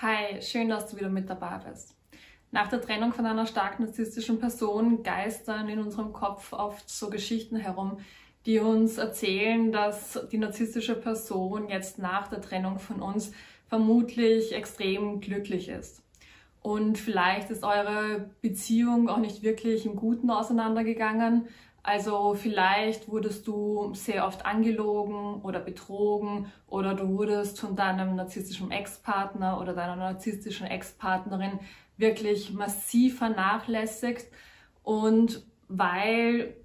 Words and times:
Hi, 0.00 0.40
schön, 0.40 0.68
dass 0.68 0.88
du 0.88 0.96
wieder 0.96 1.08
mit 1.08 1.28
dabei 1.28 1.60
bist. 1.68 1.96
Nach 2.52 2.68
der 2.68 2.80
Trennung 2.80 3.12
von 3.12 3.26
einer 3.26 3.48
stark 3.48 3.80
narzisstischen 3.80 4.38
Person 4.38 5.02
geistern 5.02 5.68
in 5.68 5.80
unserem 5.80 6.12
Kopf 6.12 6.52
oft 6.52 6.88
so 6.88 7.10
Geschichten 7.10 7.56
herum, 7.56 7.98
die 8.46 8.60
uns 8.60 8.96
erzählen, 8.96 9.72
dass 9.72 10.28
die 10.30 10.38
narzisstische 10.38 10.94
Person 10.94 11.68
jetzt 11.68 11.98
nach 11.98 12.28
der 12.28 12.40
Trennung 12.40 12.78
von 12.78 13.02
uns 13.02 13.32
vermutlich 13.66 14.52
extrem 14.52 15.20
glücklich 15.20 15.68
ist. 15.68 16.00
Und 16.60 16.96
vielleicht 16.96 17.50
ist 17.50 17.64
eure 17.64 18.30
Beziehung 18.40 19.08
auch 19.08 19.18
nicht 19.18 19.42
wirklich 19.42 19.84
im 19.84 19.96
Guten 19.96 20.30
auseinandergegangen, 20.30 21.48
also 21.82 22.34
vielleicht 22.34 23.08
wurdest 23.08 23.46
du 23.46 23.94
sehr 23.94 24.26
oft 24.26 24.44
angelogen 24.44 25.40
oder 25.42 25.60
betrogen 25.60 26.52
oder 26.66 26.94
du 26.94 27.08
wurdest 27.16 27.60
von 27.60 27.76
deinem 27.76 28.16
narzisstischen 28.16 28.70
Ex-Partner 28.70 29.60
oder 29.60 29.72
deiner 29.72 29.96
narzisstischen 29.96 30.66
Ex-Partnerin 30.66 31.60
wirklich 31.96 32.52
massiv 32.52 33.18
vernachlässigt. 33.18 34.26
Und 34.82 35.42
weil 35.68 36.56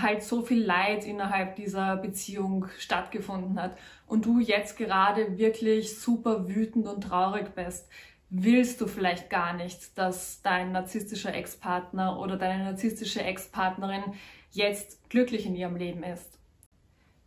halt 0.00 0.22
so 0.22 0.42
viel 0.42 0.62
Leid 0.62 1.04
innerhalb 1.04 1.56
dieser 1.56 1.96
Beziehung 1.96 2.66
stattgefunden 2.78 3.60
hat 3.60 3.76
und 4.06 4.24
du 4.24 4.40
jetzt 4.40 4.76
gerade 4.76 5.38
wirklich 5.38 5.98
super 5.98 6.48
wütend 6.48 6.86
und 6.86 7.02
traurig 7.02 7.54
bist, 7.54 7.88
willst 8.30 8.80
du 8.80 8.86
vielleicht 8.86 9.28
gar 9.28 9.52
nicht, 9.54 9.98
dass 9.98 10.40
dein 10.42 10.72
narzisstischer 10.72 11.34
Ex-Partner 11.34 12.18
oder 12.20 12.36
deine 12.36 12.64
narzisstische 12.64 13.22
Ex-Partnerin 13.22 14.04
jetzt 14.50 15.08
glücklich 15.10 15.46
in 15.46 15.54
ihrem 15.54 15.76
Leben 15.76 16.02
ist. 16.02 16.38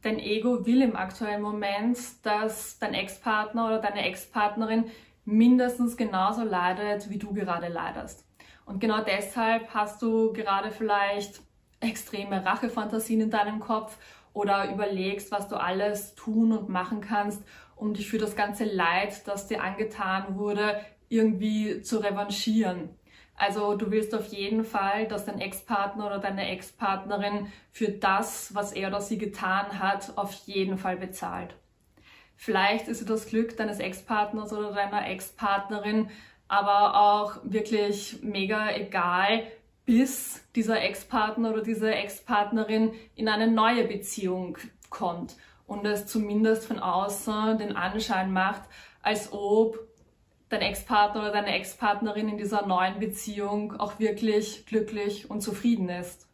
Dein 0.02 0.20
Ego 0.20 0.66
will 0.66 0.82
im 0.82 0.96
aktuellen 0.96 1.42
Moment, 1.42 1.98
dass 2.24 2.78
dein 2.80 2.94
Ex-Partner 2.94 3.68
oder 3.68 3.80
deine 3.80 4.06
Ex-Partnerin 4.06 4.86
mindestens 5.26 5.96
genauso 5.96 6.44
leidet, 6.44 7.10
wie 7.10 7.18
du 7.18 7.34
gerade 7.34 7.70
leidest. 7.70 8.26
Und 8.66 8.80
genau 8.80 9.02
deshalb 9.02 9.74
hast 9.74 10.02
du 10.02 10.34
gerade 10.34 10.72
vielleicht 10.72 11.42
extreme 11.80 12.46
Rachefantasien 12.46 13.22
in 13.22 13.30
deinem 13.30 13.60
Kopf 13.60 13.98
oder 14.34 14.72
überlegst, 14.72 15.32
was 15.32 15.48
du 15.48 15.56
alles 15.56 16.16
tun 16.16 16.52
und 16.52 16.70
machen 16.70 17.02
kannst, 17.02 17.42
um 17.76 17.94
dich 17.94 18.10
für 18.10 18.18
das 18.18 18.36
ganze 18.36 18.66
Leid, 18.66 19.28
das 19.28 19.48
dir 19.48 19.62
angetan 19.62 20.38
wurde, 20.38 20.80
irgendwie 21.10 21.82
zu 21.82 22.00
revanchieren. 22.00 22.90
Also 23.36 23.76
du 23.76 23.92
willst 23.92 24.14
auf 24.14 24.28
jeden 24.28 24.64
Fall, 24.64 25.08
dass 25.08 25.26
dein 25.26 25.42
Ex-Partner 25.42 26.06
oder 26.06 26.20
deine 26.20 26.50
Ex-Partnerin 26.50 27.52
für 27.72 27.90
das, 27.90 28.54
was 28.54 28.72
er 28.74 28.90
oder 28.90 29.02
sie 29.02 29.18
getan 29.18 29.80
hat, 29.80 30.18
auf 30.18 30.34
jeden 30.46 30.78
Fall 30.78 30.98
bezahlt. 30.98 31.56
Vielleicht 32.36 32.88
ist 32.88 33.10
das 33.10 33.28
Glück 33.28 33.58
deines 33.58 33.80
Ex-Partners 33.80 34.54
oder 34.54 34.72
deiner 34.72 35.08
Ex-Partnerin 35.08 36.10
aber 36.48 36.96
auch 36.96 37.38
wirklich 37.44 38.20
mega 38.22 38.76
egal, 38.76 39.44
bis 39.86 40.48
dieser 40.56 40.82
Ex-Partner 40.82 41.52
oder 41.52 41.64
diese 41.64 41.92
Ex-Partnerin 41.92 42.94
in 43.16 43.28
eine 43.28 43.48
neue 43.48 43.86
Beziehung 43.86 44.58
kommt 44.90 45.36
und 45.66 45.86
es 45.86 46.06
zumindest 46.06 46.66
von 46.66 46.80
außen 46.80 47.58
den 47.58 47.76
Anschein 47.76 48.32
macht, 48.32 48.62
als 49.02 49.34
ob 49.34 49.80
dein 50.54 50.62
Ex-Partner 50.62 51.22
oder 51.22 51.32
deine 51.32 51.56
Ex-Partnerin 51.56 52.30
in 52.30 52.38
dieser 52.38 52.66
neuen 52.66 53.00
Beziehung 53.00 53.80
auch 53.80 54.00
wirklich 54.00 54.66
glücklich 54.66 55.30
und 55.30 55.42
zufrieden 55.42 55.90
ist. 55.90 56.28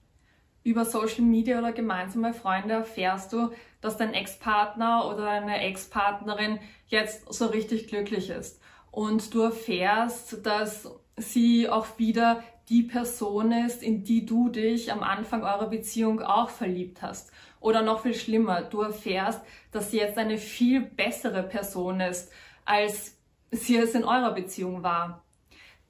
Über 0.64 0.84
Social 0.84 1.22
Media 1.22 1.58
oder 1.58 1.72
gemeinsame 1.72 2.34
Freunde 2.34 2.73
erfährst 2.73 3.31
du, 3.31 3.52
dass 3.81 3.97
dein 3.97 4.14
Ex-Partner 4.14 5.09
oder 5.09 5.23
deine 5.23 5.62
Ex-Partnerin 5.62 6.59
jetzt 6.88 7.31
so 7.34 7.45
richtig 7.45 7.88
glücklich 7.88 8.30
ist. 8.30 8.62
Und 8.92 9.34
du 9.34 9.42
erfährst, 9.42 10.45
dass 10.45 10.92
sie 11.16 11.70
auch 11.70 11.97
wieder 11.97 12.44
die 12.67 12.84
Person 12.84 13.52
ist, 13.52 13.81
in 13.81 14.03
die 14.03 14.25
du 14.25 14.50
dich 14.50 14.92
am 14.92 15.02
Anfang 15.02 15.44
eurer 15.44 15.70
Beziehung 15.70 16.22
auch 16.22 16.50
verliebt 16.50 17.01
hast. 17.01 17.31
Oder 17.62 17.81
noch 17.81 18.01
viel 18.01 18.13
schlimmer, 18.13 18.62
du 18.62 18.81
erfährst, 18.81 19.41
dass 19.72 19.91
sie 19.91 19.97
jetzt 19.97 20.18
eine 20.18 20.38
viel 20.38 20.81
bessere 20.81 21.44
Person 21.44 22.01
ist 22.01 22.31
als 22.66 23.19
sie 23.52 23.78
es 23.78 23.96
in 23.96 24.04
eurer 24.04 24.32
Beziehung 24.34 24.84
war. 24.84 25.24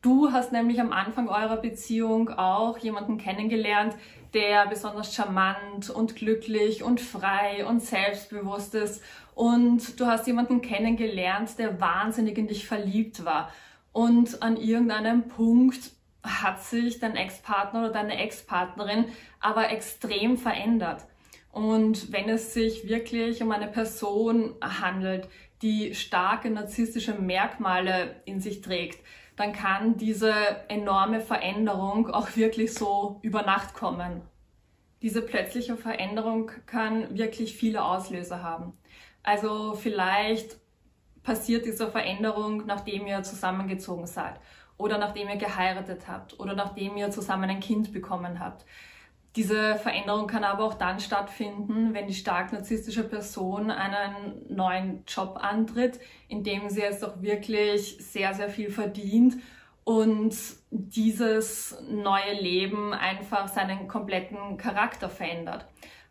Du 0.02 0.31
hast 0.31 0.53
nämlich 0.53 0.80
am 0.80 0.94
Anfang 0.94 1.28
eurer 1.28 1.58
Beziehung 1.58 2.30
auch 2.30 2.78
jemanden 2.78 3.18
kennengelernt, 3.18 3.96
der 4.34 4.68
besonders 4.68 5.14
charmant 5.14 5.90
und 5.90 6.16
glücklich 6.16 6.84
und 6.84 7.02
frei 7.02 7.66
und 7.66 7.81
selbstbewusst 7.81 8.75
ist. 8.75 9.03
Und 9.36 10.00
du 10.00 10.06
hast 10.06 10.28
jemanden 10.28 10.62
kennengelernt, 10.62 11.58
der 11.58 11.81
wahnsinnig 11.81 12.38
in 12.38 12.47
dich 12.47 12.66
verliebt 12.68 13.25
war. 13.25 13.52
Und 13.91 14.41
an 14.41 14.56
irgendeinem 14.56 15.28
Punkt 15.28 15.91
hat 16.24 16.64
sich 16.64 17.00
dein 17.00 17.16
Ex-Partner 17.16 17.81
oder 17.81 17.91
deine 17.91 18.18
Ex-Partnerin 18.20 19.06
aber 19.40 19.70
extrem 19.70 20.38
verändert. 20.38 21.06
Und 21.52 22.12
wenn 22.12 22.30
es 22.30 22.53
sich 22.53 22.88
wirklich 22.88 23.41
um 23.41 23.52
eine 23.52 23.68
Person 23.68 24.53
handelt, 24.62 25.28
die 25.62 25.94
starke 25.94 26.50
narzisstische 26.50 27.14
Merkmale 27.14 28.22
in 28.25 28.40
sich 28.40 28.62
trägt, 28.62 29.03
dann 29.36 29.53
kann 29.53 29.97
diese 29.97 30.34
enorme 30.68 31.22
Veränderung 31.22 32.09
auch 32.09 32.36
wirklich 32.36 32.74
so 32.74 33.20
über 33.22 33.44
Nacht 33.44 33.74
kommen. 33.74 34.22
Diese 35.02 35.22
plötzliche 35.22 35.78
Veränderung 35.78 36.52
kann 36.66 37.18
wirklich 37.18 37.56
viele 37.56 37.84
Auslöser 37.84 38.44
haben. 38.44 38.74
Also 39.24 39.75
vielleicht 39.75 40.58
passiert 41.24 41.66
diese 41.66 41.90
Veränderung, 41.90 42.66
nachdem 42.66 43.08
ihr 43.08 43.24
zusammengezogen 43.24 44.08
seid 44.08 44.40
oder 44.78 44.97
nachdem 44.97 45.30
ihr 45.30 45.38
geheiratet 45.38 46.08
habt 46.08 46.40
oder 46.40 46.53
nachdem 46.53 46.97
ihr 46.97 47.12
zusammen 47.12 47.50
ein 47.50 47.59
Kind 47.59 47.94
bekommen 47.94 48.40
habt. 48.40 48.66
Diese 49.35 49.75
Veränderung 49.75 50.25
kann 50.25 50.44
aber 50.44 50.63
auch 50.63 50.73
dann 50.73 51.00
stattfinden, 51.00 51.94
wenn 51.94 52.07
die 52.07 52.16
stark 52.16 52.51
narzisstische 52.51 53.03
Person 53.03 53.69
einen 53.69 54.44
neuen 54.50 55.03
Job 55.07 55.38
antritt, 55.40 56.00
in 56.28 56.44
dem 56.44 56.69
sie 56.69 56.81
jetzt 56.81 57.06
auch 57.06 57.22
wirklich 57.22 57.97
sehr, 58.00 58.34
sehr 58.34 58.50
viel 58.50 58.72
verdient 58.72 59.35
und 59.84 60.35
dieses 60.72 61.78
neue 61.88 62.34
Leben 62.34 62.94
einfach 62.94 63.47
seinen 63.47 63.88
kompletten 63.88 64.57
Charakter 64.57 65.09
verändert. 65.09 65.67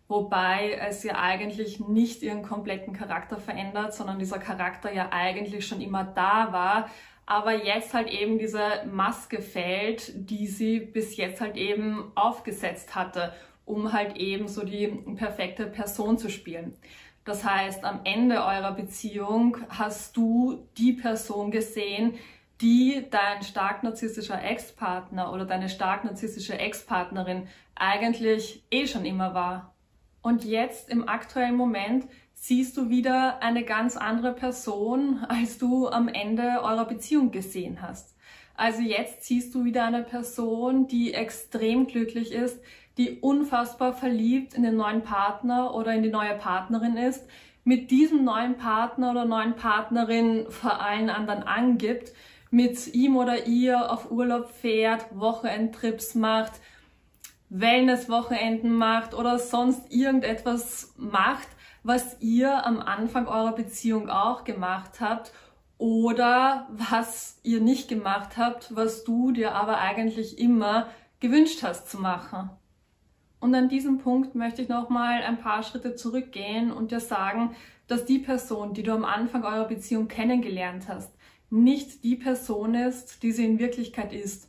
Wobei 0.07 0.73
es 0.81 1.03
ja 1.03 1.21
eigentlich 1.21 1.81
nicht 1.81 2.23
ihren 2.23 2.43
kompletten 2.43 2.95
Charakter 2.95 3.39
verändert, 3.39 3.95
sondern 3.95 4.19
dieser 4.19 4.39
Charakter 4.39 4.93
ja 4.93 5.11
eigentlich 5.13 5.67
schon 5.67 5.81
immer 5.81 6.05
da 6.05 6.53
war, 6.53 6.89
aber 7.29 7.63
jetzt 7.63 7.93
halt 7.93 8.09
eben 8.09 8.39
diese 8.39 8.87
Maske 8.91 9.43
fällt, 9.43 10.13
die 10.31 10.47
sie 10.47 10.81
bis 10.81 11.19
jetzt 11.19 11.43
halt 11.43 11.57
eben 11.57 12.11
aufgesetzt 12.15 12.95
hatte, 12.95 13.35
um 13.67 13.93
halt 13.93 14.17
eben 14.17 14.49
so 14.49 14.65
die 14.65 14.87
perfekte 15.15 15.67
Person 15.67 16.17
zu 16.17 16.31
spielen. 16.31 16.75
Das 17.27 17.45
heißt, 17.45 17.85
am 17.85 18.01
Ende 18.05 18.37
eurer 18.37 18.73
Beziehung 18.73 19.59
hast 19.69 20.17
du 20.17 20.67
die 20.79 20.95
Person 20.95 21.51
gesehen, 21.51 22.15
die 22.63 23.05
dein 23.11 23.43
stark 23.43 23.83
narzisstischer 23.83 24.43
Ex-Partner 24.43 25.31
oder 25.31 25.45
deine 25.45 25.69
stark 25.69 26.05
narzisstische 26.05 26.59
Ex-Partnerin 26.59 27.47
eigentlich 27.75 28.63
eh 28.71 28.87
schon 28.87 29.05
immer 29.05 29.35
war. 29.35 29.75
Und 30.23 30.47
jetzt 30.47 30.89
im 30.89 31.07
aktuellen 31.07 31.57
Moment 31.57 32.07
siehst 32.41 32.77
du 32.77 32.89
wieder 32.89 33.43
eine 33.43 33.65
ganz 33.65 33.97
andere 33.97 34.33
Person, 34.33 35.25
als 35.29 35.59
du 35.59 35.89
am 35.89 36.09
Ende 36.09 36.63
eurer 36.63 36.87
Beziehung 36.87 37.31
gesehen 37.31 37.83
hast. 37.83 38.15
Also 38.55 38.83
jetzt 38.83 39.25
siehst 39.25 39.55
du 39.55 39.65
wieder 39.65 39.85
eine 39.85 40.03
Person, 40.03 40.89
die 40.89 41.15
extrem 41.15 41.87
glücklich 41.87 42.33
ist, 42.33 42.59
die 42.97 43.21
unfassbar 43.21 43.93
verliebt 43.93 44.55
in 44.55 44.63
den 44.63 44.77
neuen 44.77 45.03
Partner 45.03 45.75
oder 45.75 45.95
in 45.95 46.03
die 46.03 46.11
neue 46.11 46.35
Partnerin 46.35 46.97
ist, 46.97 47.25
mit 47.65 47.91
diesem 47.91 48.25
neuen 48.25 48.57
Partner 48.57 49.11
oder 49.11 49.25
neuen 49.25 49.55
Partnerin 49.55 50.47
vor 50.49 50.81
allen 50.81 51.11
anderen 51.11 51.43
angibt, 51.43 52.13
mit 52.51 52.95
ihm 52.95 53.17
oder 53.17 53.47
ihr 53.47 53.93
auf 53.93 54.11
Urlaub 54.11 54.51
fährt, 54.51 55.07
Wochenendtrips 55.13 56.15
macht, 56.15 56.53
Wellness-Wochenenden 57.51 58.73
macht 58.73 59.15
oder 59.15 59.39
sonst 59.39 59.93
irgendetwas 59.93 60.95
macht, 60.97 61.49
was 61.89 62.21
ihr 62.21 62.67
am 62.67 62.81
Anfang 62.81 63.27
eurer 63.29 63.55
Beziehung 63.55 64.11
auch 64.11 64.45
gemacht 64.45 65.01
habt 65.01 65.33
oder 65.79 66.69
was 66.71 67.41
ihr 67.45 67.63
nicht 67.63 67.89
gemacht 67.89 68.37
habt, 68.37 68.77
was 68.77 69.05
du 69.05 69.33
dir 69.33 69.55
aber 69.55 69.79
eigentlich 69.79 70.39
immer 70.39 70.89
gewünscht 71.19 71.63
hast 71.63 71.89
zu 71.89 71.99
machen. 71.99 72.51
Und 73.41 73.55
an 73.55 73.71
diesem 73.71 73.97
Punkt 73.97 74.35
möchte 74.35 74.61
ich 74.61 74.69
nochmal 74.69 75.23
ein 75.23 75.41
paar 75.41 75.63
Schritte 75.63 75.95
zurückgehen 75.95 76.71
und 76.71 76.91
dir 76.91 77.01
sagen, 77.01 77.57
dass 77.87 78.05
die 78.05 78.19
Person, 78.19 78.75
die 78.75 78.83
du 78.83 78.93
am 78.93 79.07
Anfang 79.07 79.45
eurer 79.45 79.67
Beziehung 79.67 80.09
kennengelernt 80.09 80.89
hast, 80.89 81.11
nicht 81.49 82.05
die 82.05 82.17
Person 82.17 82.75
ist, 82.75 83.23
die 83.23 83.33
sie 83.33 83.47
in 83.47 83.59
Wirklichkeit 83.59 84.13
ist. 84.13 84.48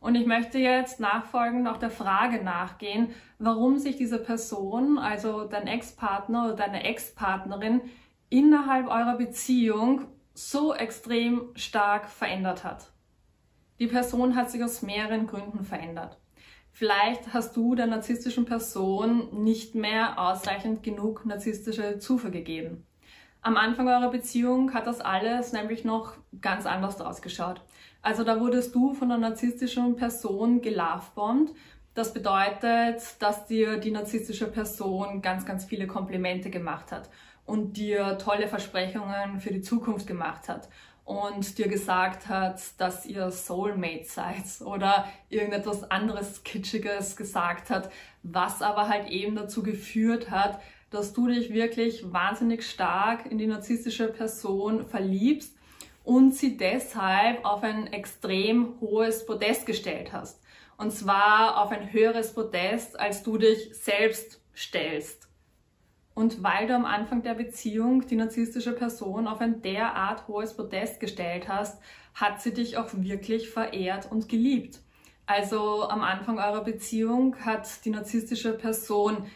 Und 0.00 0.14
ich 0.14 0.26
möchte 0.26 0.58
jetzt 0.58 1.00
nachfolgend 1.00 1.66
auch 1.66 1.76
der 1.76 1.90
Frage 1.90 2.42
nachgehen, 2.42 3.10
warum 3.38 3.78
sich 3.78 3.96
diese 3.96 4.18
Person, 4.18 4.98
also 4.98 5.44
dein 5.44 5.66
Ex-Partner 5.66 6.44
oder 6.44 6.54
deine 6.54 6.84
Ex-Partnerin, 6.84 7.80
innerhalb 8.30 8.86
eurer 8.86 9.16
Beziehung 9.16 10.06
so 10.34 10.72
extrem 10.72 11.48
stark 11.56 12.08
verändert 12.08 12.62
hat. 12.62 12.92
Die 13.80 13.88
Person 13.88 14.36
hat 14.36 14.50
sich 14.50 14.62
aus 14.62 14.82
mehreren 14.82 15.26
Gründen 15.26 15.64
verändert. 15.64 16.18
Vielleicht 16.70 17.32
hast 17.32 17.56
du 17.56 17.74
der 17.74 17.88
narzisstischen 17.88 18.44
Person 18.44 19.42
nicht 19.42 19.74
mehr 19.74 20.18
ausreichend 20.18 20.84
genug 20.84 21.26
narzisstische 21.26 21.98
Zufuhr 21.98 22.30
gegeben. 22.30 22.86
Am 23.40 23.56
Anfang 23.56 23.88
eurer 23.88 24.10
Beziehung 24.10 24.74
hat 24.74 24.86
das 24.86 25.00
alles 25.00 25.52
nämlich 25.52 25.84
noch 25.84 26.14
ganz 26.40 26.66
anders 26.66 27.00
ausgeschaut. 27.00 27.62
Also 28.08 28.24
da 28.24 28.40
wurdest 28.40 28.74
du 28.74 28.94
von 28.94 29.10
der 29.10 29.18
narzisstischen 29.18 29.94
Person 29.94 30.62
gelovebombt. 30.62 31.54
Das 31.92 32.14
bedeutet, 32.14 33.02
dass 33.18 33.44
dir 33.44 33.76
die 33.76 33.90
narzisstische 33.90 34.46
Person 34.46 35.20
ganz, 35.20 35.44
ganz 35.44 35.66
viele 35.66 35.86
Komplimente 35.86 36.48
gemacht 36.48 36.90
hat 36.90 37.10
und 37.44 37.76
dir 37.76 38.16
tolle 38.16 38.48
Versprechungen 38.48 39.40
für 39.40 39.52
die 39.52 39.60
Zukunft 39.60 40.06
gemacht 40.06 40.48
hat 40.48 40.70
und 41.04 41.58
dir 41.58 41.68
gesagt 41.68 42.30
hat, 42.30 42.62
dass 42.78 43.04
ihr 43.04 43.30
Soulmate 43.30 44.06
seid 44.06 44.62
oder 44.64 45.06
irgendetwas 45.28 45.90
anderes 45.90 46.42
Kitschiges 46.44 47.14
gesagt 47.14 47.68
hat, 47.68 47.90
was 48.22 48.62
aber 48.62 48.88
halt 48.88 49.10
eben 49.10 49.36
dazu 49.36 49.62
geführt 49.62 50.30
hat, 50.30 50.62
dass 50.88 51.12
du 51.12 51.26
dich 51.26 51.52
wirklich 51.52 52.10
wahnsinnig 52.10 52.66
stark 52.66 53.30
in 53.30 53.36
die 53.36 53.46
narzisstische 53.46 54.08
Person 54.08 54.86
verliebst 54.86 55.57
und 56.08 56.34
sie 56.34 56.56
deshalb 56.56 57.44
auf 57.44 57.62
ein 57.62 57.86
extrem 57.88 58.80
hohes 58.80 59.26
Podest 59.26 59.66
gestellt 59.66 60.10
hast. 60.10 60.40
Und 60.78 60.90
zwar 60.90 61.62
auf 61.62 61.70
ein 61.70 61.92
höheres 61.92 62.32
Podest, 62.32 62.98
als 62.98 63.22
du 63.22 63.36
dich 63.36 63.74
selbst 63.74 64.40
stellst. 64.56 65.28
Und 66.14 66.42
weil 66.42 66.66
du 66.66 66.74
am 66.74 66.86
Anfang 66.86 67.22
der 67.22 67.34
Beziehung 67.34 68.06
die 68.06 68.16
narzisstische 68.16 68.72
Person 68.72 69.26
auf 69.26 69.42
ein 69.42 69.60
derart 69.60 70.26
hohes 70.28 70.56
Podest 70.56 70.98
gestellt 70.98 71.46
hast, 71.46 71.78
hat 72.14 72.40
sie 72.40 72.54
dich 72.54 72.78
auch 72.78 72.88
wirklich 72.94 73.50
verehrt 73.50 74.10
und 74.10 74.30
geliebt. 74.30 74.78
Also 75.26 75.90
am 75.90 76.00
Anfang 76.00 76.38
eurer 76.38 76.64
Beziehung 76.64 77.36
hat 77.44 77.84
die 77.84 77.90
narzisstische 77.90 78.54
Person 78.54 79.26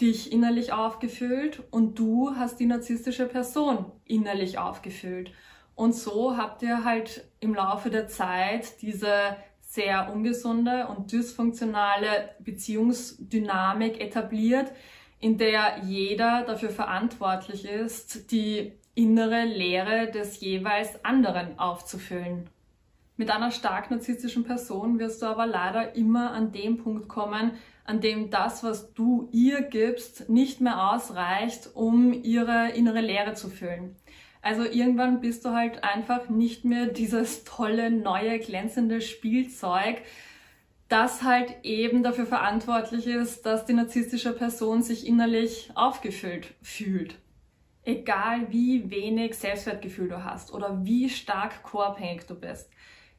dich 0.00 0.32
innerlich 0.32 0.72
aufgefüllt 0.72 1.62
und 1.70 1.96
du 1.96 2.34
hast 2.34 2.58
die 2.58 2.66
narzisstische 2.66 3.26
Person 3.26 3.84
innerlich 4.04 4.58
aufgefüllt. 4.58 5.30
Und 5.78 5.94
so 5.94 6.36
habt 6.36 6.64
ihr 6.64 6.82
halt 6.82 7.24
im 7.38 7.54
Laufe 7.54 7.88
der 7.88 8.08
Zeit 8.08 8.82
diese 8.82 9.36
sehr 9.60 10.12
ungesunde 10.12 10.88
und 10.88 11.12
dysfunktionale 11.12 12.30
Beziehungsdynamik 12.40 14.00
etabliert, 14.00 14.72
in 15.20 15.38
der 15.38 15.84
jeder 15.84 16.42
dafür 16.42 16.70
verantwortlich 16.70 17.64
ist, 17.64 18.32
die 18.32 18.72
innere 18.96 19.44
Leere 19.44 20.10
des 20.10 20.40
jeweils 20.40 21.04
anderen 21.04 21.60
aufzufüllen. 21.60 22.50
Mit 23.16 23.30
einer 23.30 23.52
stark 23.52 23.92
narzisstischen 23.92 24.42
Person 24.42 24.98
wirst 24.98 25.22
du 25.22 25.26
aber 25.26 25.46
leider 25.46 25.94
immer 25.94 26.32
an 26.32 26.50
dem 26.50 26.78
Punkt 26.78 27.08
kommen, 27.08 27.52
an 27.84 28.00
dem 28.00 28.30
das, 28.30 28.64
was 28.64 28.94
du 28.94 29.28
ihr 29.30 29.62
gibst, 29.62 30.28
nicht 30.28 30.60
mehr 30.60 30.90
ausreicht, 30.92 31.70
um 31.74 32.12
ihre 32.12 32.70
innere 32.70 33.00
Leere 33.00 33.34
zu 33.34 33.48
füllen. 33.48 33.94
Also 34.48 34.64
irgendwann 34.64 35.20
bist 35.20 35.44
du 35.44 35.50
halt 35.50 35.84
einfach 35.84 36.30
nicht 36.30 36.64
mehr 36.64 36.86
dieses 36.86 37.44
tolle, 37.44 37.90
neue, 37.90 38.38
glänzende 38.38 39.02
Spielzeug, 39.02 40.00
das 40.88 41.22
halt 41.22 41.54
eben 41.64 42.02
dafür 42.02 42.24
verantwortlich 42.24 43.06
ist, 43.06 43.44
dass 43.44 43.66
die 43.66 43.74
narzisstische 43.74 44.32
Person 44.32 44.82
sich 44.82 45.06
innerlich 45.06 45.70
aufgefüllt 45.74 46.54
fühlt. 46.62 47.16
Egal 47.84 48.50
wie 48.50 48.90
wenig 48.90 49.34
Selbstwertgefühl 49.34 50.08
du 50.08 50.24
hast 50.24 50.54
oder 50.54 50.82
wie 50.82 51.10
stark 51.10 51.62
co-abhängig 51.62 52.26
du 52.26 52.34
bist. 52.34 52.70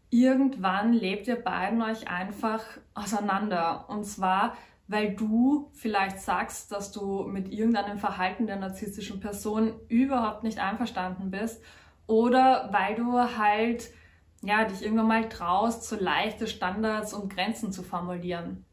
Irgendwann 0.10 0.94
lebt 0.94 1.28
ihr 1.28 1.36
beiden 1.36 1.84
euch 1.84 2.08
einfach 2.08 2.64
auseinander. 2.96 3.86
Und 3.88 4.04
zwar, 4.04 4.58
weil 4.90 5.14
du 5.14 5.70
vielleicht 5.74 6.20
sagst, 6.20 6.72
dass 6.72 6.92
du 6.92 7.24
mit 7.24 7.54
irgendeinem 7.54 8.00
Verhalten 8.00 8.48
der 8.48 8.56
narzisstischen 8.58 9.20
Person 9.20 9.80
überhaupt 9.88 10.44
nicht 10.44 10.58
einverstanden 10.58 11.30
bist 11.30 11.64
oder 12.08 12.70
weil 12.72 12.96
du 12.96 13.14
halt 13.14 13.92
ja, 14.42 14.66
dich 14.66 14.84
irgendwann 14.84 15.08
mal 15.08 15.30
traust, 15.30 15.84
so 15.84 15.96
leichte 15.96 16.48
Standards 16.48 17.14
und 17.14 17.34
Grenzen 17.34 17.72
zu 17.72 17.84
formulieren. 17.84 18.66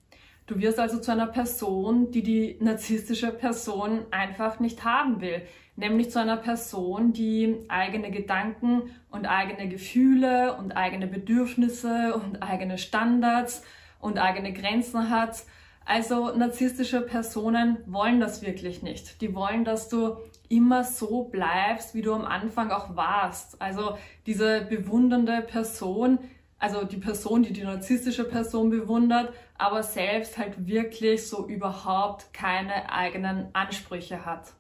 Du 0.47 0.59
wirst 0.59 0.79
also 0.79 1.01
zu 1.01 1.11
einer 1.11 1.27
Person, 1.27 2.13
die 2.13 2.23
die 2.23 2.57
narzisstische 2.61 3.33
Person 3.33 4.07
einfach 4.11 4.59
nicht 4.59 4.85
haben 4.85 5.21
will. 5.21 5.43
Nämlich 5.75 6.11
zu 6.11 6.21
einer 6.21 6.37
Person, 6.37 7.13
die 7.13 7.67
eigene 7.69 8.11
Gedanken 8.11 8.85
und 9.11 9.27
eigene 9.27 9.69
Gefühle 9.69 10.57
und 10.57 10.73
eigene 10.77 11.09
Bedürfnisse 11.09 12.15
und 12.15 12.43
eigene 12.43 12.79
Standards 12.79 13.65
und 14.01 14.19
eigene 14.19 14.55
Grenzen 14.55 15.11
hat 15.11 15.43
also 15.87 16.37
narzisstische 16.37 17.01
Personen 17.01 17.79
wollen 17.87 18.19
das 18.19 18.43
wirklich 18.43 18.83
nicht. 18.83 19.21
Die 19.21 19.35
wollen, 19.35 19.65
dass 19.65 19.89
du 19.89 20.17
immer 20.49 20.83
so 20.83 21.25
bleibst, 21.25 21.95
wie 21.95 22.03
du 22.03 22.13
am 22.13 22.25
Anfang 22.25 22.73
auch 22.73 22.97
warst. 22.97 23.63
Also 23.63 23.97
diese 24.27 24.63
bewundernde 24.63 25.43
Person, 25.43 26.19
also 26.59 26.85
die 26.85 26.97
Person, 26.97 27.45
die 27.45 27.53
die 27.53 27.63
narzisstische 27.63 28.25
Person 28.25 28.71
bewundert, 28.71 29.33
aber 29.59 29.85
selbst 29.85 30.39
halt 30.39 30.67
wirklich 30.67 31.29
so 31.29 31.47
überhaupt 31.47 32.35
keine 32.35 32.91
eigenen 32.93 33.49
Ansprüche 33.53 34.27
hat. 34.27 34.55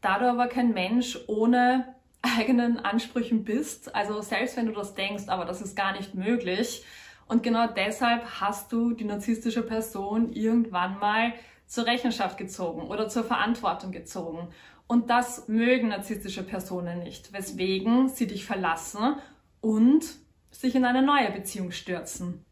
Da 0.00 0.18
du 0.18 0.28
aber 0.28 0.48
kein 0.48 0.74
Mensch 0.74 1.16
ohne 1.28 1.94
eigenen 2.22 2.78
Ansprüchen 2.78 3.44
bist, 3.44 3.94
also 3.94 4.20
selbst 4.20 4.56
wenn 4.56 4.66
du 4.66 4.72
das 4.72 4.94
denkst, 4.94 5.28
aber 5.28 5.44
das 5.44 5.62
ist 5.62 5.76
gar 5.76 5.92
nicht 5.92 6.14
möglich, 6.16 6.84
und 7.28 7.42
genau 7.42 7.66
deshalb 7.66 8.24
hast 8.40 8.72
du 8.72 8.92
die 8.92 9.04
narzisstische 9.04 9.62
Person 9.62 10.32
irgendwann 10.32 10.98
mal 10.98 11.32
zur 11.66 11.86
Rechenschaft 11.86 12.38
gezogen 12.38 12.82
oder 12.82 13.08
zur 13.08 13.24
Verantwortung 13.24 13.90
gezogen. 13.90 14.48
Und 14.86 15.10
das 15.10 15.48
mögen 15.48 15.88
narzisstische 15.88 16.44
Personen 16.44 17.00
nicht, 17.00 17.32
weswegen 17.32 18.08
sie 18.08 18.28
dich 18.28 18.44
verlassen 18.44 19.16
und 19.60 20.04
sich 20.52 20.76
in 20.76 20.84
eine 20.84 21.02
neue 21.02 21.32
Beziehung 21.32 21.72
stürzen. 21.72 22.44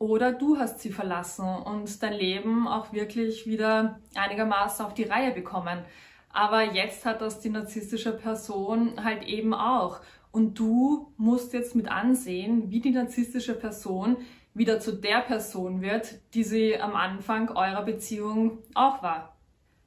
Oder 0.00 0.32
du 0.32 0.58
hast 0.58 0.80
sie 0.80 0.90
verlassen 0.90 1.46
und 1.46 2.02
dein 2.02 2.12
Leben 2.12 2.66
auch 2.66 2.92
wirklich 2.92 3.46
wieder 3.46 4.00
einigermaßen 4.14 4.84
auf 4.84 4.94
die 4.94 5.04
Reihe 5.04 5.32
bekommen. 5.32 5.84
Aber 6.32 6.62
jetzt 6.62 7.04
hat 7.04 7.20
das 7.20 7.40
die 7.40 7.50
narzisstische 7.50 8.12
Person 8.12 9.02
halt 9.02 9.22
eben 9.24 9.54
auch. 9.54 10.00
Und 10.30 10.58
du 10.58 11.12
musst 11.16 11.52
jetzt 11.52 11.74
mit 11.74 11.88
ansehen, 11.88 12.70
wie 12.70 12.80
die 12.80 12.90
narzisstische 12.90 13.54
Person 13.54 14.18
wieder 14.54 14.80
zu 14.80 14.92
der 14.92 15.20
Person 15.20 15.82
wird, 15.82 16.20
die 16.34 16.44
sie 16.44 16.78
am 16.78 16.94
Anfang 16.94 17.50
eurer 17.50 17.82
Beziehung 17.82 18.58
auch 18.74 19.02
war. 19.02 19.36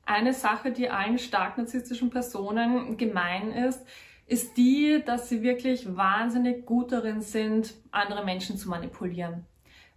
Eine 0.05 0.33
Sache, 0.33 0.71
die 0.71 0.89
allen 0.89 1.19
stark 1.19 1.57
narzisstischen 1.57 2.09
Personen 2.09 2.97
gemein 2.97 3.51
ist, 3.51 3.85
ist 4.25 4.57
die, 4.57 5.01
dass 5.05 5.29
sie 5.29 5.41
wirklich 5.41 5.95
wahnsinnig 5.95 6.65
gut 6.65 6.91
darin 6.91 7.21
sind, 7.21 7.73
andere 7.91 8.23
Menschen 8.23 8.57
zu 8.57 8.69
manipulieren. 8.69 9.45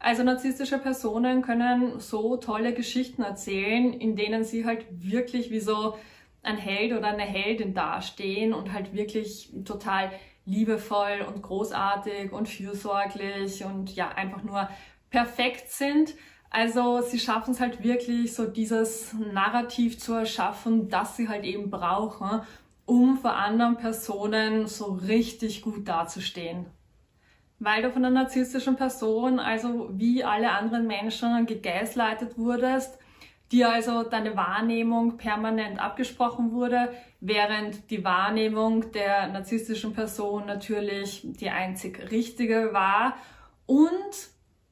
Also 0.01 0.23
narzisstische 0.23 0.79
Personen 0.79 1.41
können 1.41 2.01
so 2.01 2.37
tolle 2.37 2.75
Geschichten 2.75 3.23
erzählen, 3.23 3.93
in 3.95 4.17
denen 4.17 4.45
sie 4.45 4.67
halt 4.67 4.87
wirklich 4.91 5.51
wie 5.51 5.61
so 5.61 5.97
ein 6.43 6.59
Held 6.59 6.93
oder 6.93 7.09
eine 7.09 7.23
Heldin 7.23 7.75
dastehen 7.75 8.53
und 8.53 8.73
halt 8.73 8.93
wirklich 8.93 9.51
total 9.65 10.11
liebevoll 10.47 11.25
und 11.27 11.43
großartig 11.43 12.33
und 12.33 12.49
fürsorglich 12.49 13.65
und 13.65 13.95
ja, 13.95 14.11
einfach 14.11 14.43
nur 14.43 14.69
perfekt 15.11 15.71
sind. 15.71 16.15
Also 16.51 17.01
sie 17.01 17.19
schaffen 17.19 17.53
es 17.53 17.61
halt 17.61 17.83
wirklich, 17.83 18.35
so 18.35 18.47
dieses 18.47 19.13
Narrativ 19.15 19.99
zu 19.99 20.13
erschaffen, 20.15 20.89
das 20.89 21.17
sie 21.17 21.29
halt 21.29 21.45
eben 21.45 21.71
brauchen, 21.71 22.43
um 22.87 23.17
vor 23.17 23.35
anderen 23.35 23.77
Personen 23.77 24.67
so 24.67 24.93
richtig 24.93 25.63
gut 25.63 25.89
dazustehen. 25.89 26.67
Weil 27.59 27.83
du 27.83 27.91
von 27.91 28.05
einer 28.05 28.23
narzisstischen 28.23 28.77
Person, 28.77 29.41
also 29.41 29.89
wie 29.93 30.23
alle 30.23 30.51
anderen 30.51 30.87
Menschen, 30.87 31.47
gegeißleitet 31.47 32.37
wurdest, 32.37 32.99
dir 33.55 33.71
also 33.71 34.03
deine 34.03 34.37
Wahrnehmung 34.37 35.17
permanent 35.17 35.81
abgesprochen 35.81 36.51
wurde, 36.51 36.93
während 37.21 37.89
die 37.91 38.03
Wahrnehmung 38.03 38.91
der 38.91 39.29
narzisstischen 39.29 39.93
Person 39.93 40.47
natürlich 40.47 41.23
die 41.25 41.51
einzig 41.51 42.11
richtige 42.11 42.73
war 42.73 43.17
und 43.67 43.95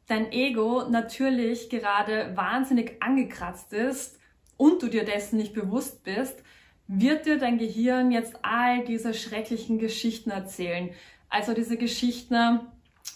dein 0.08 0.32
Ego 0.32 0.88
natürlich 0.90 1.70
gerade 1.70 2.36
wahnsinnig 2.36 3.00
angekratzt 3.00 3.72
ist 3.72 4.18
und 4.56 4.82
du 4.82 4.88
dir 4.88 5.04
dessen 5.04 5.36
nicht 5.36 5.54
bewusst 5.54 6.02
bist, 6.02 6.42
wird 6.88 7.24
dir 7.24 7.38
dein 7.38 7.58
Gehirn 7.58 8.10
jetzt 8.10 8.34
all 8.42 8.84
diese 8.84 9.14
schrecklichen 9.14 9.78
Geschichten 9.78 10.30
erzählen. 10.30 10.90
Also 11.28 11.54
diese 11.54 11.76
Geschichten, 11.76 12.60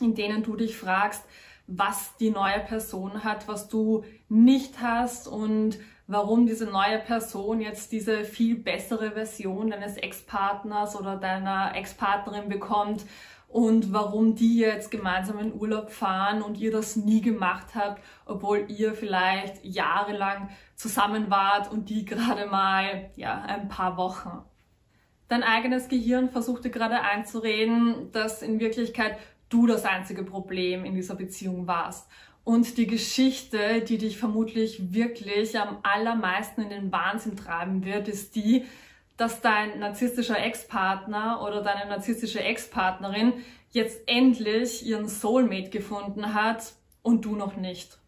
in 0.01 0.15
denen 0.15 0.45
du 0.45 0.55
dich 0.55 0.77
fragst, 0.77 1.25
was 1.67 2.17
die 2.17 2.31
neue 2.31 2.61
Person 2.61 3.25
hat, 3.25 3.49
was 3.49 3.69
du 3.69 4.05
nicht 4.29 4.81
hast 4.81 5.29
und 5.29 5.79
warum 6.07 6.47
diese 6.47 6.67
neue 6.67 6.99
Person 6.99 7.61
jetzt 7.61 7.91
diese 7.93 8.25
viel 8.25 8.57
bessere 8.57 9.13
Version 9.13 9.71
deines 9.71 9.97
Ex-Partners 9.97 10.97
oder 10.97 11.17
deiner 11.17 11.75
Ex-Partnerin 11.75 12.49
bekommt 12.49 13.05
und 13.49 13.93
warum 13.93 14.35
die 14.35 14.59
jetzt 14.59 14.91
gemeinsam 14.91 15.39
in 15.39 15.55
Urlaub 15.55 15.91
fahren 15.91 16.43
und 16.43 16.59
ihr 16.59 16.71
das 16.71 16.97
nie 16.97 17.21
gemacht 17.21 17.75
habt, 17.75 18.03
obwohl 18.25 18.67
ihr 18.69 18.95
vielleicht 18.95 19.65
jahrelang 19.65 20.51
zusammen 20.75 21.31
wart 21.31 21.71
und 21.71 21.89
die 21.89 22.05
gerade 22.05 22.47
mal 22.47 23.11
ja 23.17 23.43
ein 23.43 23.69
paar 23.69 23.97
Wochen. 23.97 24.43
Dein 25.29 25.43
eigenes 25.43 25.89
Gehirn 25.89 26.31
versuchte 26.31 26.71
gerade 26.71 27.01
einzureden, 27.01 28.13
dass 28.13 28.43
in 28.43 28.61
Wirklichkeit 28.61 29.19
du 29.49 29.67
das 29.67 29.85
einzige 29.85 30.23
Problem 30.23 30.85
in 30.85 30.95
dieser 30.95 31.15
Beziehung 31.15 31.67
warst. 31.67 32.09
Und 32.45 32.79
die 32.79 32.87
Geschichte, 32.87 33.81
die 33.81 33.99
dich 33.99 34.19
vermutlich 34.19 34.93
wirklich 34.93 35.59
am 35.59 35.79
allermeisten 35.83 36.63
in 36.63 36.71
den 36.71 36.93
Wahnsinn 36.93 37.37
treiben 37.37 37.85
wird, 37.85 38.07
ist 38.09 38.37
die, 38.37 38.65
dass 39.17 39.41
dein 39.41 39.81
narzisstischer 39.81 40.39
Ex-Partner 40.39 41.43
oder 41.43 41.63
deine 41.63 41.89
narzisstische 41.89 42.41
Ex-Partnerin 42.41 43.33
jetzt 43.71 44.01
endlich 44.07 44.87
ihren 44.87 45.09
Soulmate 45.09 45.71
gefunden 45.71 46.35
hat 46.35 46.73
und 47.03 47.25
du 47.25 47.35
noch 47.35 47.57
nicht. 47.57 47.99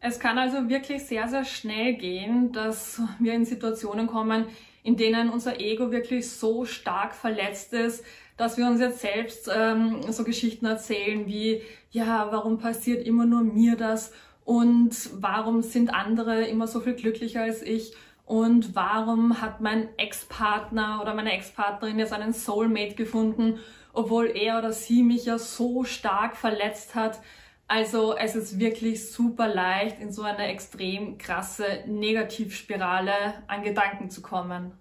Es 0.00 0.18
kann 0.18 0.36
also 0.36 0.68
wirklich 0.68 1.04
sehr, 1.04 1.28
sehr 1.28 1.44
schnell 1.44 1.94
gehen, 1.94 2.52
dass 2.52 3.00
wir 3.18 3.34
in 3.34 3.44
Situationen 3.44 4.06
kommen, 4.06 4.46
in 4.82 4.96
denen 4.96 5.30
unser 5.30 5.60
Ego 5.60 5.90
wirklich 5.90 6.28
so 6.28 6.64
stark 6.64 7.14
verletzt 7.14 7.72
ist, 7.72 8.04
dass 8.36 8.56
wir 8.56 8.66
uns 8.66 8.80
jetzt 8.80 9.00
selbst 9.00 9.50
ähm, 9.54 10.00
so 10.10 10.24
Geschichten 10.24 10.66
erzählen 10.66 11.26
wie, 11.26 11.62
ja, 11.90 12.28
warum 12.30 12.58
passiert 12.58 13.06
immer 13.06 13.26
nur 13.26 13.42
mir 13.42 13.76
das 13.76 14.12
und 14.44 15.10
warum 15.14 15.62
sind 15.62 15.94
andere 15.94 16.44
immer 16.44 16.66
so 16.66 16.80
viel 16.80 16.94
glücklicher 16.94 17.42
als 17.42 17.62
ich 17.62 17.94
und 18.26 18.74
warum 18.74 19.40
hat 19.40 19.60
mein 19.60 19.88
Ex-Partner 19.98 21.00
oder 21.02 21.14
meine 21.14 21.32
Ex-Partnerin 21.32 21.98
jetzt 21.98 22.12
einen 22.12 22.32
Soulmate 22.32 22.94
gefunden, 22.94 23.58
obwohl 23.92 24.26
er 24.34 24.58
oder 24.58 24.72
sie 24.72 25.02
mich 25.02 25.26
ja 25.26 25.38
so 25.38 25.84
stark 25.84 26.36
verletzt 26.36 26.94
hat. 26.94 27.20
Also 27.68 28.16
es 28.16 28.34
ist 28.34 28.58
wirklich 28.58 29.10
super 29.10 29.48
leicht, 29.48 30.00
in 30.00 30.12
so 30.12 30.22
eine 30.22 30.48
extrem 30.48 31.18
krasse 31.18 31.84
Negativspirale 31.86 33.44
an 33.46 33.62
Gedanken 33.62 34.10
zu 34.10 34.20
kommen. 34.20 34.72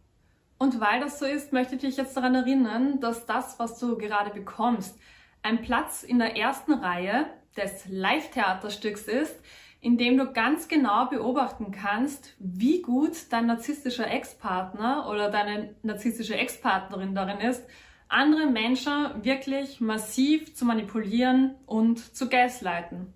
Und 0.63 0.79
weil 0.79 1.01
das 1.01 1.19
so 1.19 1.25
ist, 1.25 1.51
möchte 1.51 1.75
ich 1.75 1.81
dich 1.81 1.97
jetzt 1.97 2.15
daran 2.15 2.35
erinnern, 2.35 3.01
dass 3.01 3.25
das, 3.25 3.59
was 3.59 3.79
du 3.79 3.97
gerade 3.97 4.29
bekommst, 4.29 4.97
ein 5.41 5.61
Platz 5.61 6.03
in 6.03 6.19
der 6.19 6.37
ersten 6.37 6.71
Reihe 6.71 7.25
des 7.57 7.85
Live-Theaterstücks 7.89 9.09
ist, 9.09 9.41
in 9.81 9.97
dem 9.97 10.17
du 10.17 10.31
ganz 10.31 10.69
genau 10.69 11.07
beobachten 11.07 11.71
kannst, 11.71 12.37
wie 12.39 12.81
gut 12.81 13.11
dein 13.29 13.47
narzisstischer 13.47 14.09
Ex-Partner 14.09 15.09
oder 15.09 15.29
deine 15.29 15.75
narzisstische 15.83 16.37
Ex-Partnerin 16.37 17.13
darin 17.13 17.41
ist, 17.41 17.65
andere 18.07 18.45
Menschen 18.45 19.21
wirklich 19.21 19.81
massiv 19.81 20.55
zu 20.55 20.63
manipulieren 20.63 21.55
und 21.65 22.15
zu 22.15 22.29
gaslighten. 22.29 23.13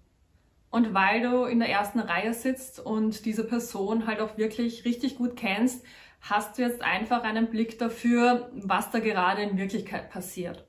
Und 0.70 0.94
weil 0.94 1.22
du 1.22 1.46
in 1.46 1.60
der 1.60 1.70
ersten 1.70 2.02
Reihe 2.02 2.34
sitzt 2.34 2.82
und 2.82 3.24
diese 3.24 3.46
Person 3.46 4.06
halt 4.06 4.20
auch 4.20 4.38
wirklich 4.38 4.84
richtig 4.84 5.16
gut 5.16 5.38
kennst, 5.38 5.86
hast 6.22 6.58
du 6.58 6.64
jetzt 6.64 6.82
einfach 6.82 7.24
einen 7.24 7.50
Blick 7.50 7.80
dafür, 7.80 8.50
was 8.54 8.92
da 8.92 9.00
gerade 9.00 9.42
in 9.44 9.58
Wirklichkeit 9.58 10.10
passiert. 10.10 10.66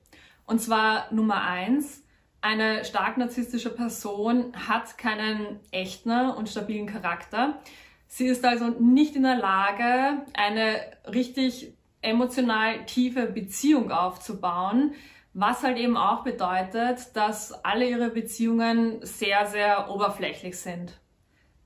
Und 0.46 0.60
zwar 0.60 1.12
Nummer 1.12 1.42
eins, 1.42 2.02
eine 2.40 2.84
stark 2.84 3.18
narzisstische 3.18 3.70
Person 3.70 4.52
hat 4.54 4.96
keinen 4.96 5.60
echten 5.72 6.30
und 6.30 6.48
stabilen 6.48 6.86
Charakter. 6.86 7.60
Sie 8.06 8.26
ist 8.26 8.44
also 8.44 8.68
nicht 8.68 9.16
in 9.16 9.24
der 9.24 9.36
Lage, 9.36 10.22
eine 10.34 10.80
richtig 11.12 11.74
emotional 12.00 12.86
tiefe 12.86 13.26
Beziehung 13.26 13.90
aufzubauen, 13.90 14.94
was 15.34 15.62
halt 15.62 15.78
eben 15.78 15.96
auch 15.96 16.24
bedeutet, 16.24 17.14
dass 17.14 17.52
alle 17.64 17.88
ihre 17.88 18.10
Beziehungen 18.10 19.04
sehr, 19.04 19.46
sehr 19.46 19.90
oberflächlich 19.90 20.58
sind. 20.58 20.98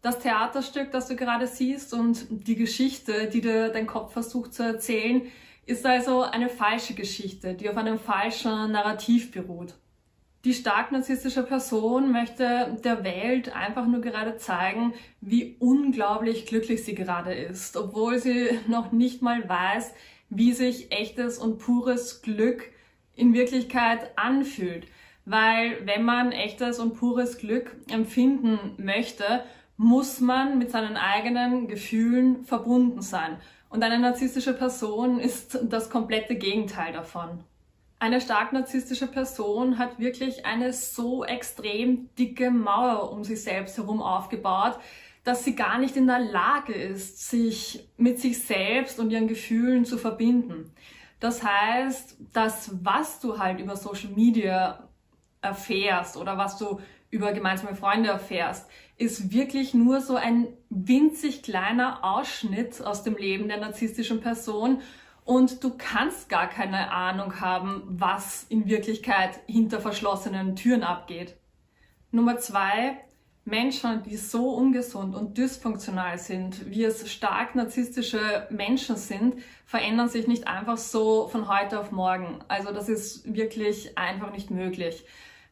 Das 0.02 0.18
Theaterstück, 0.18 0.90
das 0.90 1.06
du 1.06 1.14
gerade 1.14 1.46
siehst 1.46 1.94
und 1.94 2.26
die 2.28 2.56
Geschichte, 2.56 3.28
die 3.28 3.40
dir 3.40 3.68
dein 3.68 3.86
Kopf 3.86 4.12
versucht 4.12 4.52
zu 4.52 4.64
erzählen, 4.64 5.22
ist 5.64 5.86
also 5.86 6.22
eine 6.22 6.48
falsche 6.48 6.94
Geschichte, 6.94 7.54
die 7.54 7.70
auf 7.70 7.76
einem 7.76 8.00
falschen 8.00 8.72
Narrativ 8.72 9.30
beruht. 9.30 9.74
Die 10.44 10.54
stark 10.54 10.90
narzisstische 10.90 11.44
Person 11.44 12.10
möchte 12.10 12.76
der 12.82 13.04
Welt 13.04 13.54
einfach 13.54 13.86
nur 13.86 14.00
gerade 14.00 14.38
zeigen, 14.38 14.92
wie 15.20 15.54
unglaublich 15.60 16.46
glücklich 16.46 16.84
sie 16.84 16.96
gerade 16.96 17.32
ist, 17.32 17.76
obwohl 17.76 18.18
sie 18.18 18.58
noch 18.66 18.90
nicht 18.90 19.22
mal 19.22 19.48
weiß, 19.48 19.94
wie 20.30 20.52
sich 20.52 20.90
echtes 20.90 21.38
und 21.38 21.58
pures 21.58 22.22
Glück 22.22 22.64
in 23.14 23.34
Wirklichkeit 23.34 24.10
anfühlt. 24.18 24.88
Weil 25.26 25.86
wenn 25.86 26.02
man 26.02 26.32
echtes 26.32 26.80
und 26.80 26.94
pures 26.94 27.38
Glück 27.38 27.76
empfinden 27.88 28.58
möchte, 28.78 29.44
muss 29.76 30.20
man 30.20 30.58
mit 30.58 30.70
seinen 30.70 30.96
eigenen 30.96 31.68
Gefühlen 31.68 32.44
verbunden 32.44 33.02
sein. 33.02 33.38
Und 33.68 33.82
eine 33.82 33.98
narzisstische 33.98 34.52
Person 34.52 35.18
ist 35.18 35.58
das 35.62 35.88
komplette 35.88 36.36
Gegenteil 36.36 36.92
davon. 36.92 37.42
Eine 37.98 38.20
stark 38.20 38.52
narzisstische 38.52 39.06
Person 39.06 39.78
hat 39.78 39.98
wirklich 39.98 40.44
eine 40.44 40.72
so 40.72 41.24
extrem 41.24 42.08
dicke 42.16 42.50
Mauer 42.50 43.12
um 43.12 43.24
sich 43.24 43.42
selbst 43.42 43.78
herum 43.78 44.02
aufgebaut, 44.02 44.78
dass 45.24 45.44
sie 45.44 45.54
gar 45.54 45.78
nicht 45.78 45.96
in 45.96 46.06
der 46.08 46.18
Lage 46.18 46.72
ist, 46.72 47.30
sich 47.30 47.88
mit 47.96 48.18
sich 48.18 48.42
selbst 48.42 48.98
und 48.98 49.10
ihren 49.10 49.28
Gefühlen 49.28 49.84
zu 49.84 49.98
verbinden. 49.98 50.72
Das 51.20 51.44
heißt, 51.44 52.16
das, 52.32 52.72
was 52.82 53.20
du 53.20 53.38
halt 53.38 53.60
über 53.60 53.76
Social 53.76 54.10
Media 54.10 54.88
erfährst 55.40 56.16
oder 56.16 56.36
was 56.36 56.58
du 56.58 56.80
über 57.10 57.32
gemeinsame 57.32 57.76
Freunde 57.76 58.08
erfährst, 58.08 58.68
ist 59.02 59.32
wirklich 59.32 59.74
nur 59.74 60.00
so 60.00 60.14
ein 60.14 60.46
winzig 60.70 61.42
kleiner 61.42 62.04
Ausschnitt 62.04 62.80
aus 62.80 63.02
dem 63.02 63.16
Leben 63.16 63.48
der 63.48 63.58
narzisstischen 63.58 64.20
Person 64.20 64.80
und 65.24 65.62
du 65.64 65.72
kannst 65.76 66.28
gar 66.28 66.48
keine 66.48 66.92
Ahnung 66.92 67.40
haben, 67.40 67.82
was 67.88 68.44
in 68.48 68.66
Wirklichkeit 68.66 69.40
hinter 69.46 69.80
verschlossenen 69.80 70.54
Türen 70.54 70.84
abgeht. 70.84 71.36
Nummer 72.12 72.38
zwei, 72.38 72.98
Menschen, 73.44 74.04
die 74.04 74.16
so 74.16 74.50
ungesund 74.50 75.16
und 75.16 75.36
dysfunktional 75.36 76.16
sind, 76.18 76.70
wie 76.70 76.84
es 76.84 77.10
stark 77.10 77.56
narzisstische 77.56 78.46
Menschen 78.50 78.94
sind, 78.94 79.34
verändern 79.66 80.08
sich 80.08 80.28
nicht 80.28 80.46
einfach 80.46 80.78
so 80.78 81.26
von 81.26 81.48
heute 81.48 81.80
auf 81.80 81.90
morgen. 81.90 82.38
Also 82.46 82.72
das 82.72 82.88
ist 82.88 83.34
wirklich 83.34 83.98
einfach 83.98 84.30
nicht 84.30 84.52
möglich 84.52 85.04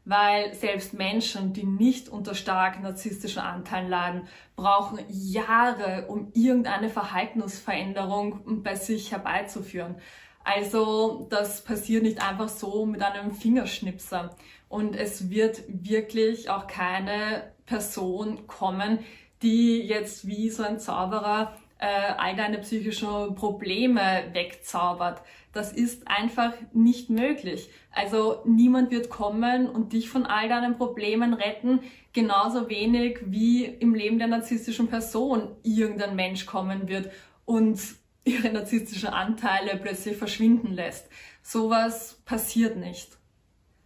weil 0.05 0.55
selbst 0.55 0.95
Menschen, 0.95 1.53
die 1.53 1.65
nicht 1.65 2.09
unter 2.09 2.35
stark 2.35 2.83
narzisstischen 2.83 3.43
Anteilen 3.43 3.89
leiden, 3.89 4.29
brauchen 4.57 5.01
Jahre, 5.09 6.07
um 6.09 6.31
irgendeine 6.35 6.89
Verhaltensveränderung 6.89 8.63
bei 8.63 8.75
sich 8.75 9.13
herbeizuführen. 9.13 9.97
Also 10.43 11.27
das 11.31 11.63
passiert 11.63 12.03
nicht 12.03 12.27
einfach 12.27 12.49
so 12.49 12.87
mit 12.87 13.03
einem 13.03 13.33
Fingerschnipser. 13.33 14.37
Und 14.69 14.97
es 14.97 15.31
wird 15.31 15.63
wirklich 15.69 16.49
auch 16.49 16.67
keine 16.67 17.53
Person 17.67 18.47
kommen, 18.47 19.01
die 19.43 19.81
jetzt 19.81 20.27
wie 20.27 20.51
so 20.51 20.63
ein 20.63 20.79
Zauberer 20.79 21.57
äh, 21.81 22.13
all 22.19 22.37
deine 22.37 22.59
psychischen 22.59 23.35
Probleme 23.35 24.25
wegzaubert. 24.33 25.23
Das 25.53 25.73
ist 25.73 26.07
einfach 26.07 26.53
nicht 26.73 27.11
möglich. 27.11 27.71
Also 27.91 28.43
niemand 28.45 28.91
wird 28.91 29.11
kommen 29.11 29.69
und 29.69 29.93
dich 29.93 30.09
von 30.09 30.27
all 30.27 30.49
deinen 30.49 30.77
Problemen 30.77 31.35
retten, 31.35 31.81
genauso 32.13 32.69
wenig 32.69 33.19
wie 33.25 33.65
im 33.65 33.95
Leben 33.95 34.19
der 34.19 34.29
narzisstischen 34.29 34.89
Person 34.89 35.57
irgendein 35.63 36.15
Mensch 36.15 36.47
kommen 36.47 36.89
wird 36.89 37.11
und 37.47 37.81
ihre 38.25 38.53
narzisstischen 38.53 39.09
Anteile 39.09 39.79
plötzlich 39.79 40.17
verschwinden 40.17 40.73
lässt. 40.73 41.09
Sowas 41.43 42.21
passiert 42.27 42.77
nicht. 42.77 43.17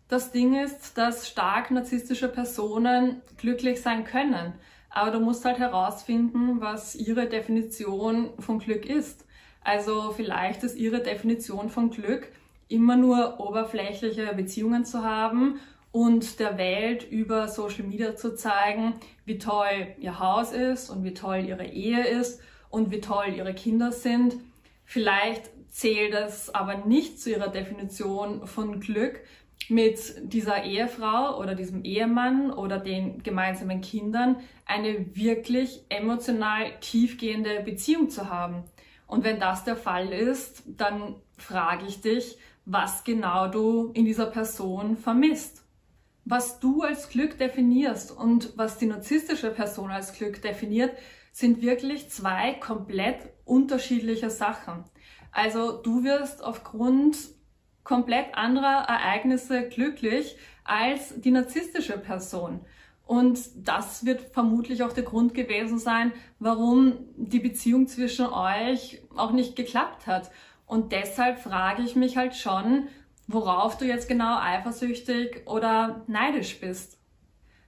Das 0.09 0.33
Ding 0.33 0.55
ist, 0.63 0.99
dass 0.99 1.29
stark 1.29 1.71
narzisstische 1.71 2.29
Personen 2.29 3.23
glücklich 3.39 3.81
sein 3.81 4.05
können. 4.05 4.53
Aber 4.95 5.11
du 5.11 5.19
musst 5.19 5.45
halt 5.45 5.59
herausfinden, 5.59 6.61
was 6.61 6.95
ihre 6.95 7.27
Definition 7.27 8.31
von 8.39 8.61
Glück 8.61 8.87
ist. 8.87 9.27
Also 9.61 10.13
vielleicht 10.13 10.63
ist 10.63 10.77
ihre 10.77 11.01
Definition 11.01 11.69
von 11.69 11.91
Glück, 11.91 12.29
immer 12.69 12.97
nur 12.97 13.41
oberflächliche 13.41 14.33
Beziehungen 14.35 14.85
zu 14.85 15.03
haben 15.03 15.59
und 15.91 16.39
der 16.39 16.59
Welt 16.59 17.11
über 17.11 17.49
Social 17.49 17.83
Media 17.83 18.15
zu 18.15 18.37
zeigen, 18.37 18.95
wie 19.25 19.39
toll 19.39 19.89
ihr 19.99 20.21
Haus 20.21 20.53
ist 20.53 20.91
und 20.91 21.03
wie 21.03 21.13
toll 21.13 21.45
ihre 21.45 21.67
Ehe 21.67 22.07
ist 22.07 22.41
und 22.71 22.93
wie 22.93 23.01
toll 23.01 23.35
ihre 23.37 23.53
Kinder 23.53 23.91
sind. 23.91 24.37
Vielleicht 24.85 25.51
zählt 25.71 26.15
es 26.15 26.55
aber 26.55 26.87
nicht 26.87 27.21
zu 27.21 27.31
ihrer 27.31 27.49
Definition 27.49 28.47
von 28.47 28.79
Glück, 28.79 29.23
mit 29.69 30.15
dieser 30.23 30.65
Ehefrau 30.65 31.39
oder 31.39 31.55
diesem 31.55 31.85
Ehemann 31.85 32.51
oder 32.51 32.79
den 32.79 33.23
gemeinsamen 33.23 33.81
Kindern 33.81 34.37
eine 34.67 35.17
wirklich 35.17 35.85
emotional 35.89 36.79
tiefgehende 36.81 37.61
Beziehung 37.65 38.11
zu 38.11 38.29
haben. 38.29 38.65
Und 39.07 39.25
wenn 39.25 39.41
das 39.41 39.65
der 39.65 39.77
Fall 39.77 40.13
ist, 40.13 40.63
dann 40.67 41.17
frage 41.37 41.87
ich 41.87 42.01
dich, 42.01 42.39
was 42.65 43.05
genau 43.05 43.49
du 43.49 43.91
in 43.93 44.05
dieser 44.05 44.27
Person 44.27 44.97
vermisst. 44.97 45.63
Was 46.25 46.59
du 46.59 46.83
als 46.83 47.11
Glück 47.11 47.37
definierst 47.37 48.11
und 48.11 48.57
was 48.57 48.79
die 48.79 48.87
narzisstische 48.87 49.51
Person 49.51 49.91
als 49.91 50.15
Glück 50.15 50.41
definiert, 50.41 50.97
sind 51.33 51.61
wirklich 51.61 52.09
zwei 52.09 52.55
komplett 52.55 53.29
unterschiedliche 53.45 54.31
Sachen. 54.31 54.85
Also 55.33 55.83
du 55.83 56.05
wirst 56.05 56.43
aufgrund 56.43 57.19
komplett 57.85 58.35
anderer 58.35 58.87
Ereignisse 58.89 59.69
glücklich 59.69 60.37
als 60.65 61.21
die 61.21 61.31
narzisstische 61.31 61.99
Person. 61.99 62.61
Und 63.07 63.39
das 63.57 64.07
wird 64.07 64.23
vermutlich 64.33 64.83
auch 64.83 64.93
der 64.93 65.05
Grund 65.05 65.35
gewesen 65.35 65.79
sein, 65.79 66.13
warum 66.39 66.95
die 67.17 67.39
Beziehung 67.39 67.87
zwischen 67.87 68.27
euch 68.27 69.03
auch 69.15 69.33
nicht 69.33 69.57
geklappt 69.57 70.07
hat. 70.07 70.31
Und 70.67 70.93
deshalb 70.93 71.39
frage 71.39 71.83
ich 71.83 71.97
mich 71.97 72.17
halt 72.17 72.35
schon, 72.35 72.89
worauf 73.27 73.77
du 73.77 73.85
jetzt 73.85 74.09
genau 74.09 74.39
eifersüchtig 74.41 75.43
oder 75.47 76.03
neidisch 76.07 76.59
bist. 76.61 76.99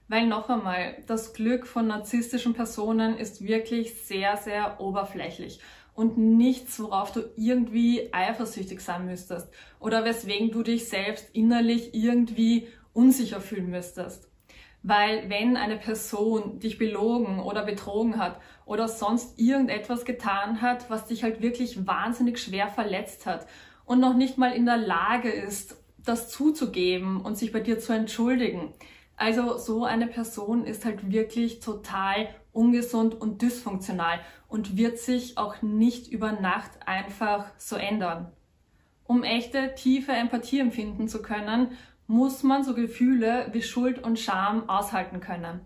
Weil 0.09 0.27
noch 0.27 0.49
einmal, 0.49 0.97
das 1.07 1.35
Glück 1.35 1.67
von 1.67 1.89
narzisstischen 1.89 2.55
Personen 2.55 3.19
ist 3.19 3.45
wirklich 3.45 4.07
sehr, 4.07 4.37
sehr 4.39 4.81
oberflächlich 4.81 5.61
und 5.97 6.19
nichts, 6.19 6.79
worauf 6.79 7.11
du 7.11 7.23
irgendwie 7.37 8.11
eifersüchtig 8.13 8.81
sein 8.81 9.07
müsstest 9.07 9.49
oder 9.81 10.05
weswegen 10.05 10.51
du 10.51 10.63
dich 10.63 10.89
selbst 10.89 11.29
innerlich 11.33 11.95
irgendwie 11.95 12.69
unsicher 12.93 13.41
fühlen 13.41 13.71
müsstest. 13.71 14.29
Weil 14.83 15.29
wenn 15.29 15.57
eine 15.57 15.77
Person 15.77 16.61
dich 16.61 16.79
belogen 16.79 17.41
oder 17.41 17.65
betrogen 17.65 18.19
hat 18.19 18.41
oder 18.67 18.87
sonst 18.87 19.39
irgendetwas 19.39 20.05
getan 20.05 20.61
hat, 20.61 20.91
was 20.91 21.07
dich 21.07 21.25
halt 21.25 21.43
wirklich 21.43 21.87
wahnsinnig 21.87 22.39
schwer 22.39 22.69
verletzt 22.69 23.27
hat 23.27 23.47
und 23.85 23.99
noch 23.99 24.15
nicht 24.15 24.39
mal 24.39 24.53
in 24.53 24.67
der 24.67 24.77
Lage 24.77 25.31
ist, 25.31 25.83
das 25.99 26.29
zuzugeben 26.29 27.21
und 27.21 27.37
sich 27.37 27.53
bei 27.53 27.61
dir 27.61 27.81
zu 27.81 27.93
entschuldigen. 27.93 28.75
Also 29.17 29.57
so 29.57 29.85
eine 29.85 30.07
Person 30.07 30.65
ist 30.65 30.85
halt 30.85 31.11
wirklich 31.11 31.61
total 31.61 32.29
ungesund 32.53 33.19
und 33.19 33.41
dysfunktional 33.43 34.21
und 34.49 34.77
wird 34.77 34.99
sich 34.99 35.39
auch 35.39 35.63
nicht 35.63 36.09
über 36.09 36.33
Nacht 36.33 36.71
einfach 36.87 37.47
so 37.57 37.77
ändern. 37.77 38.31
Um 39.05 39.23
echte 39.23 39.75
tiefe 39.75 40.13
Empathie 40.13 40.61
empfinden 40.61 41.09
zu 41.09 41.23
können, 41.23 41.73
muss 42.07 42.43
man 42.43 42.63
so 42.63 42.75
Gefühle 42.75 43.49
wie 43.53 43.63
Schuld 43.63 44.03
und 44.03 44.19
Scham 44.19 44.69
aushalten 44.69 45.21
können. 45.21 45.61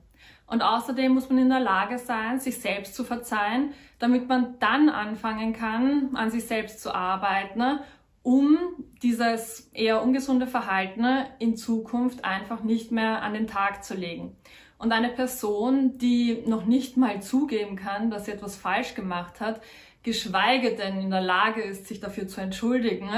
Und 0.47 0.63
außerdem 0.63 1.13
muss 1.13 1.29
man 1.29 1.39
in 1.39 1.49
der 1.49 1.61
Lage 1.61 1.99
sein, 1.99 2.41
sich 2.41 2.59
selbst 2.59 2.95
zu 2.95 3.05
verzeihen, 3.05 3.73
damit 3.99 4.29
man 4.29 4.59
dann 4.59 4.89
anfangen 4.89 5.53
kann, 5.53 6.11
an 6.15 6.31
sich 6.31 6.47
selbst 6.47 6.83
zu 6.83 6.95
arbeiten 6.95 7.81
um 8.23 8.59
dieses 9.03 9.71
eher 9.73 10.03
ungesunde 10.03 10.47
Verhalten 10.47 11.07
in 11.39 11.57
Zukunft 11.57 12.25
einfach 12.25 12.63
nicht 12.63 12.93
mehr 12.93 13.23
an 13.23 13.35
den 13.35 13.47
Tag 13.47 13.85
zu 13.85 13.95
legen. 13.95 14.37
Und 14.79 14.93
eine 14.93 15.11
Person, 15.11 15.99
die 15.99 16.43
noch 16.47 16.65
nicht 16.65 16.97
mal 16.97 17.21
zugeben 17.23 17.77
kann, 17.77 18.11
dass 18.11 18.27
sie 18.27 18.33
etwas 18.33 18.57
falsch 18.57 18.95
gemacht 18.95 19.41
hat, 19.41 19.61
geschweige 20.03 20.75
denn 20.77 21.01
in 21.01 21.11
der 21.11 21.21
Lage 21.21 21.63
ist, 21.63 21.87
sich 21.87 22.01
dafür 22.01 22.27
zu 22.29 22.41
entschuldigen, 22.41 23.11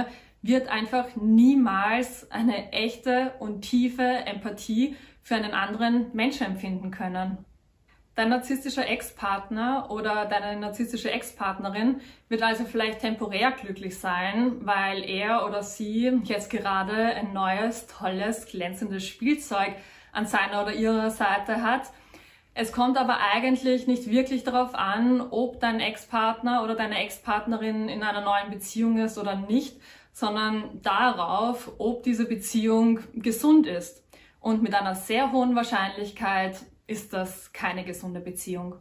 wird 0.43 0.69
einfach 0.69 1.07
niemals 1.15 2.31
eine 2.33 2.73
echte 2.73 3.35
und 3.39 3.63
tiefe 3.63 4.03
Empathie 4.03 4.97
für 5.23 5.37
einen 5.37 5.53
anderen 5.53 6.07
Menschen 6.15 6.47
empfinden 6.47 6.91
können. 6.91 7.39
Dein 8.15 8.29
narzisstischer 8.29 8.87
Ex-Partner 8.87 9.87
oder 9.91 10.27
deine 10.27 10.61
narzisstische 10.61 11.11
Ex-Partnerin 11.11 12.03
wird 12.29 12.43
also 12.43 12.65
vielleicht 12.65 13.01
temporär 13.01 13.53
glücklich 13.53 13.99
sein, 13.99 14.67
weil 14.67 15.03
er 15.09 15.47
oder 15.47 15.63
sie 15.63 16.21
jetzt 16.25 16.51
gerade 16.51 16.93
ein 16.93 17.33
neues, 17.33 17.87
tolles, 17.87 18.45
glänzendes 18.45 19.07
Spielzeug 19.07 19.75
an 20.13 20.27
seiner 20.27 20.61
oder 20.61 20.75
ihrer 20.75 21.11
Seite 21.11 21.63
hat. 21.63 21.91
Es 22.53 22.71
kommt 22.71 22.99
aber 22.99 23.17
eigentlich 23.33 23.87
nicht 23.87 24.11
wirklich 24.11 24.45
darauf 24.45 24.75
an, 24.75 25.23
ob 25.31 25.59
dein 25.61 25.81
Ex-Partner 25.81 26.63
oder 26.63 26.75
deine 26.75 27.03
Ex-Partnerin 27.03 27.89
in 27.89 28.03
einer 28.03 28.21
neuen 28.21 28.51
Beziehung 28.51 28.99
ist 28.99 29.17
oder 29.17 29.37
nicht, 29.37 29.81
sondern 30.13 30.83
darauf, 30.83 31.73
ob 31.79 32.03
diese 32.03 32.27
Beziehung 32.27 33.01
gesund 33.15 33.67
ist. 33.67 34.05
Und 34.39 34.63
mit 34.63 34.75
einer 34.75 34.95
sehr 34.95 35.33
hohen 35.33 35.57
Wahrscheinlichkeit 35.57 36.57
ist 36.87 37.13
das 37.13 37.53
keine 37.53 37.85
gesunde 37.85 38.21
Beziehung. 38.21 38.77